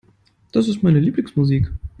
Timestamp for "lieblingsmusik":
0.99-1.71